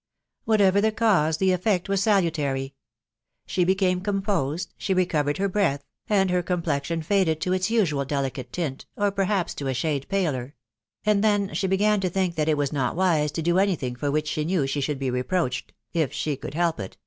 Whatever 0.45 0.81
the 0.81 0.91
cause, 0.91 1.37
the 1.37 1.51
effect 1.51 1.87
was 1.87 2.01
salutary. 2.01 2.73
She 3.45 3.63
became 3.63 4.01
composed, 4.01 4.73
she 4.75 4.95
recovered 4.95 5.37
her 5.37 5.47
breath, 5.47 5.85
and 6.09 6.31
her 6.31 6.41
complexion 6.41 7.03
faded 7.03 7.39
to 7.41 7.53
its 7.53 7.69
usual 7.69 8.03
delicate 8.03 8.51
tint, 8.51 8.87
or 8.97 9.11
perhaps 9.11 9.53
to 9.53 9.67
a 9.67 9.75
shade 9.75 10.07
paler; 10.09 10.55
and 11.05 11.23
then 11.23 11.53
she 11.53 11.67
began 11.67 11.99
to 12.01 12.09
think 12.09 12.33
that 12.33 12.49
it 12.49 12.57
was 12.57 12.73
not 12.73 12.95
wise 12.95 13.31
to 13.33 13.43
do 13.43 13.59
anything 13.59 13.95
for 13.95 14.09
which 14.09 14.27
she 14.29 14.43
knew 14.43 14.65
she 14.65 14.81
should 14.81 14.97
be 14.97 15.11
reproached.... 15.11 15.71
if 15.93 16.11
she 16.11 16.35
could 16.35 16.55
help 16.55 16.79
it 16.79 16.97